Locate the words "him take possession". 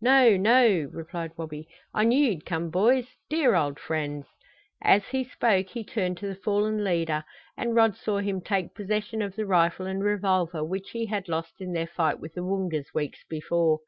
8.18-9.22